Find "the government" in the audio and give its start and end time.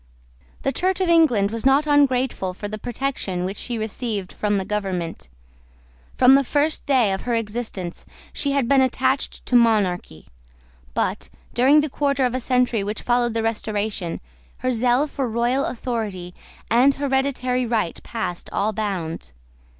4.57-5.29